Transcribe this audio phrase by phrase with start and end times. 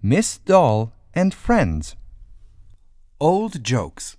[0.00, 1.96] Miss Doll and Friends.
[3.20, 4.16] Old Jokes.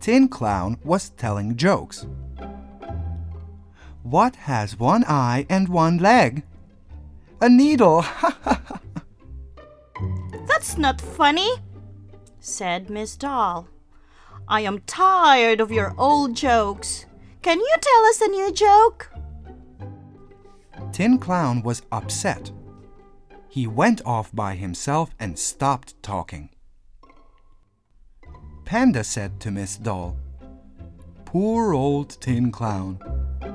[0.00, 2.06] Tin Clown was telling jokes.
[4.02, 6.42] What has one eye and one leg?
[7.40, 8.04] A needle.
[10.46, 11.48] That's not funny,
[12.38, 13.66] said Miss Doll.
[14.46, 17.06] I am tired of your old jokes.
[17.44, 19.12] Can you tell us a new joke?
[20.92, 22.50] Tin Clown was upset.
[23.50, 26.48] He went off by himself and stopped talking.
[28.64, 30.16] Panda said to Miss Doll,
[31.26, 32.98] Poor old Tin Clown,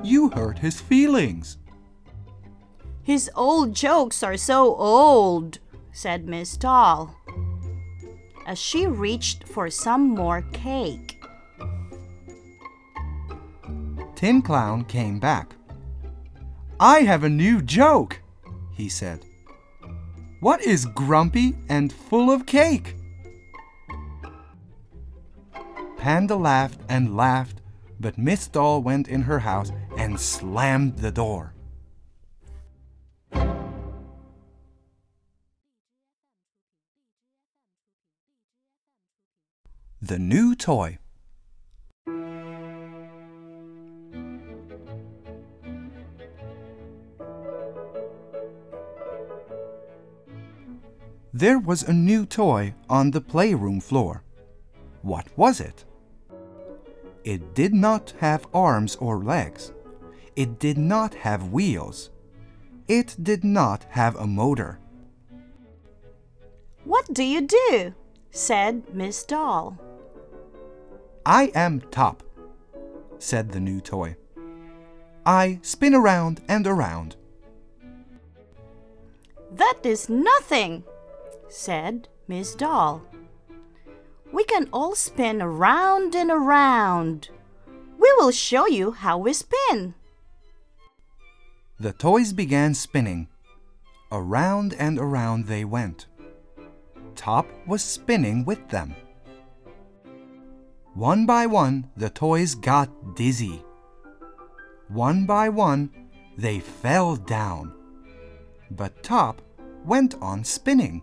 [0.04, 1.58] you hurt his feelings.
[3.02, 5.58] His old jokes are so old,
[5.90, 7.16] said Miss Doll,
[8.46, 11.19] as she reached for some more cake.
[14.20, 15.54] Tin Clown came back.
[16.78, 18.20] I have a new joke,
[18.70, 19.24] he said.
[20.40, 22.96] What is grumpy and full of cake?
[25.96, 27.62] Panda laughed and laughed,
[27.98, 31.54] but Miss Doll went in her house and slammed the door.
[40.02, 40.98] The new toy.
[51.32, 54.24] There was a new toy on the playroom floor.
[55.02, 55.84] What was it?
[57.22, 59.72] It did not have arms or legs.
[60.34, 62.10] It did not have wheels.
[62.88, 64.80] It did not have a motor.
[66.84, 67.94] What do you do?
[68.32, 69.78] said Miss Doll.
[71.24, 72.22] I am Top,
[73.18, 74.16] said the new toy.
[75.26, 77.16] I spin around and around.
[79.52, 80.84] That is nothing,
[81.50, 83.02] said Miss Doll.
[84.32, 87.28] We can all spin around and around.
[87.98, 89.94] We will show you how we spin.
[91.78, 93.28] The toys began spinning.
[94.12, 96.06] Around and around they went.
[97.14, 98.94] Top was spinning with them.
[100.94, 103.62] One by one, the toys got dizzy.
[104.88, 105.90] One by one,
[106.36, 107.72] they fell down.
[108.70, 109.42] But Top
[109.84, 111.02] went on spinning.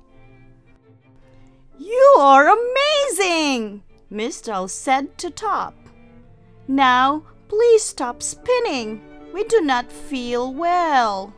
[2.17, 5.75] You are amazing, Miss Doll said to Top.
[6.67, 9.03] Now, please stop spinning.
[9.35, 11.31] We do not feel well.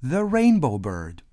[0.00, 1.24] The Rainbow Bird.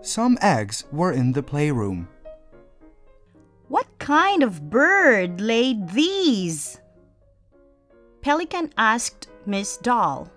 [0.00, 2.06] Some eggs were in the playroom.
[4.00, 6.80] What kind of bird laid these?
[8.22, 10.30] Pelican asked Miss Doll.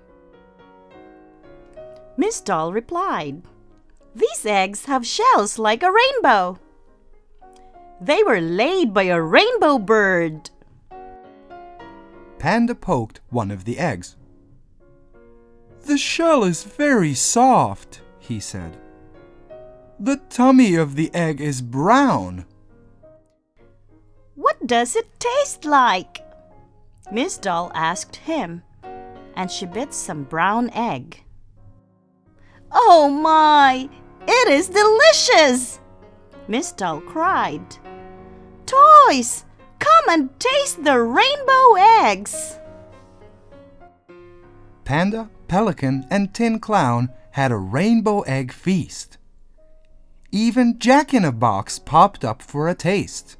[2.17, 3.41] Miss Doll replied,
[4.13, 6.59] These eggs have shells like a rainbow.
[8.01, 10.49] They were laid by a rainbow bird.
[12.39, 14.17] Panda poked one of the eggs.
[15.85, 18.75] The shell is very soft, he said.
[19.97, 22.45] The tummy of the egg is brown.
[24.65, 26.25] Does it taste like?
[27.11, 28.63] Miss Doll asked him,
[29.35, 31.21] and she bit some brown egg.
[32.71, 33.89] Oh my!
[34.25, 35.81] It is delicious!
[36.47, 37.75] Miss Doll cried.
[38.65, 39.43] Toys!
[39.79, 42.57] Come and taste the rainbow eggs!
[44.85, 49.17] Panda, Pelican, and Tin Clown had a rainbow egg feast.
[50.31, 53.37] Even Jack in a Box popped up for a taste.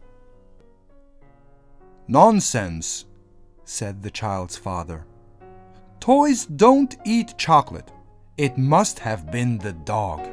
[2.08, 3.06] Nonsense,
[3.64, 5.06] said the child's father.
[6.00, 7.92] Toys don't eat chocolate.
[8.38, 10.28] It must have been the dog.